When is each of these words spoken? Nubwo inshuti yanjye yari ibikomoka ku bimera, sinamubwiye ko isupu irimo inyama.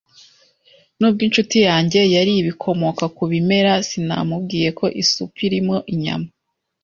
Nubwo 0.99 1.21
inshuti 1.27 1.57
yanjye 1.67 1.99
yari 2.15 2.31
ibikomoka 2.41 3.03
ku 3.15 3.23
bimera, 3.31 3.73
sinamubwiye 3.87 4.69
ko 4.79 4.85
isupu 5.01 5.37
irimo 5.47 5.77
inyama. 5.93 6.27